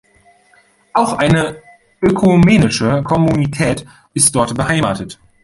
Auch 0.93 1.13
eine 1.19 1.61
ökumenische 2.01 3.03
Kommunität 3.03 3.85
ist 4.15 4.33
dort 4.33 4.55
beheimatet. 4.55 5.19